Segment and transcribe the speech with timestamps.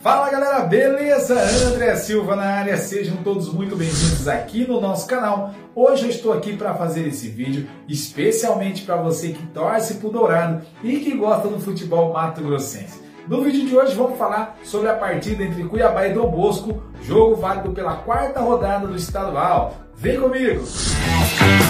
[0.00, 1.34] Fala galera, beleza?
[1.66, 5.52] André Silva na área, sejam todos muito bem-vindos aqui no nosso canal.
[5.74, 10.64] Hoje eu estou aqui para fazer esse vídeo especialmente para você que torce pro Dourado
[10.84, 13.02] e que gosta do futebol mato-grossense.
[13.26, 17.34] No vídeo de hoje vamos falar sobre a partida entre Cuiabá e Dom Bosco, jogo
[17.34, 19.74] válido pela quarta rodada do estadual.
[19.96, 20.62] Vem comigo!
[20.62, 21.67] Beleza,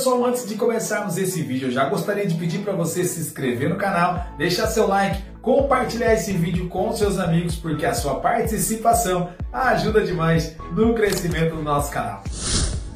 [0.00, 0.24] pessoal?
[0.24, 3.76] Antes de começarmos esse vídeo, eu já gostaria de pedir para você se inscrever no
[3.76, 10.02] canal, deixar seu like, compartilhar esse vídeo com seus amigos, porque a sua participação ajuda
[10.02, 12.24] demais no crescimento do nosso canal.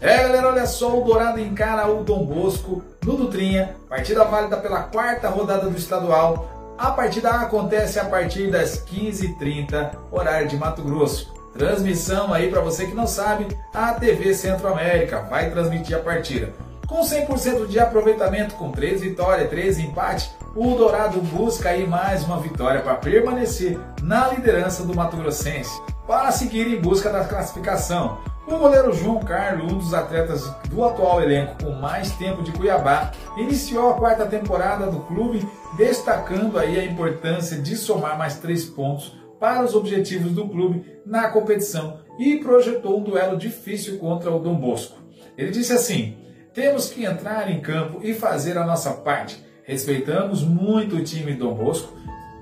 [0.00, 4.84] É, galera, olha só, o Dourado encara o Dom Bosco no Dutrinha, partida válida pela
[4.84, 6.74] quarta rodada do estadual.
[6.78, 11.30] A partida acontece a partir das 15h30, horário de Mato Grosso.
[11.52, 16.65] Transmissão aí para você que não sabe, a TV Centro-América vai transmitir a partida.
[16.86, 22.38] Com 100% de aproveitamento, com 3 vitórias, 3 empates, o Dourado busca aí mais uma
[22.38, 28.18] vitória para permanecer na liderança do Mato Grossense, para seguir em busca da classificação.
[28.46, 33.10] O goleiro João Carlos, um dos atletas do atual elenco com mais tempo de Cuiabá,
[33.36, 39.12] iniciou a quarta temporada do clube, destacando aí a importância de somar mais três pontos
[39.40, 44.54] para os objetivos do clube na competição e projetou um duelo difícil contra o Dom
[44.54, 44.96] Bosco.
[45.36, 46.16] Ele disse assim:
[46.56, 49.44] temos que entrar em campo e fazer a nossa parte.
[49.62, 51.92] Respeitamos muito o time Dom Bosco,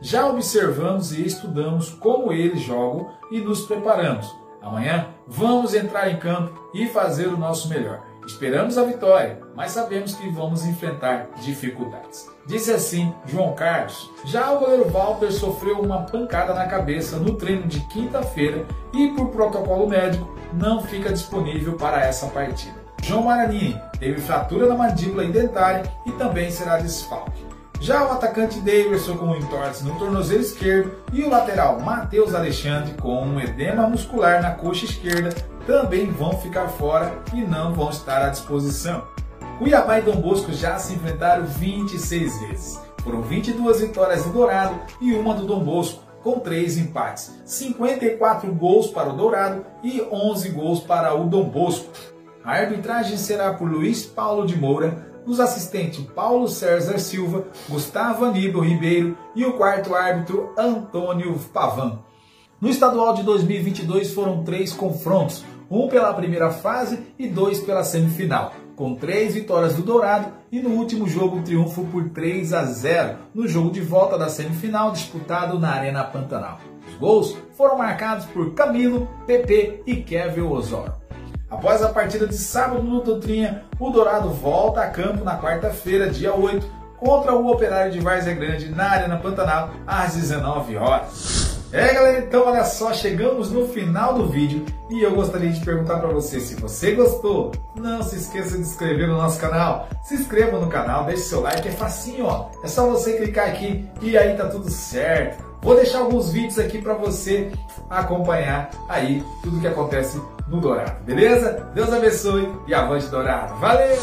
[0.00, 4.32] já observamos e estudamos como eles jogam e nos preparamos.
[4.62, 8.04] Amanhã vamos entrar em campo e fazer o nosso melhor.
[8.24, 12.30] Esperamos a vitória, mas sabemos que vamos enfrentar dificuldades.
[12.46, 14.10] Disse assim João Carlos.
[14.26, 19.30] Já o goleiro Walter sofreu uma pancada na cabeça no treino de quinta-feira e, por
[19.30, 22.83] protocolo médico, não fica disponível para essa partida.
[23.04, 27.44] João Maranini teve fratura na mandíbula e dentária e também será desfalque.
[27.78, 32.94] Já o atacante Davidson com um entorse no tornozelo esquerdo e o lateral Matheus Alexandre
[32.94, 35.34] com um edema muscular na coxa esquerda
[35.66, 39.06] também vão ficar fora e não vão estar à disposição.
[39.58, 42.80] Cuiabá e Dom Bosco já se enfrentaram 26 vezes.
[43.02, 47.38] Foram 22 vitórias do Dourado e uma do Dom Bosco, com 3 empates.
[47.44, 52.13] 54 gols para o Dourado e 11 gols para o Dom Bosco.
[52.44, 58.62] A arbitragem será por Luiz Paulo de Moura, os assistentes Paulo César Silva, Gustavo Aníbal
[58.62, 62.00] Ribeiro e o quarto árbitro Antônio Pavan.
[62.60, 68.52] No estadual de 2022 foram três confrontos, um pela primeira fase e dois pela semifinal,
[68.76, 73.48] com três vitórias do Dourado e no último jogo triunfo por 3 a 0 no
[73.48, 76.60] jogo de volta da semifinal disputado na Arena Pantanal.
[76.86, 81.03] Os gols foram marcados por Camilo, Pepe e Kevin Osório.
[81.54, 86.34] Após a partida de sábado no Doutrinha, o Dourado volta a campo na quarta-feira, dia
[86.34, 86.66] 8,
[86.96, 91.60] contra o Operário de Várzea Grande na Arena Pantanal, às 19 horas.
[91.70, 95.98] É galera, então olha só, chegamos no final do vídeo e eu gostaria de perguntar
[95.98, 100.58] para você se você gostou, não se esqueça de inscrever no nosso canal, se inscreva
[100.58, 104.36] no canal, deixe seu like, é facinho ó, é só você clicar aqui e aí
[104.36, 105.53] tá tudo certo.
[105.64, 107.50] Vou deixar alguns vídeos aqui para você
[107.88, 111.70] acompanhar aí tudo que acontece no Dourado, beleza?
[111.74, 113.58] Deus abençoe e avante Dourado.
[113.58, 113.96] Valeu!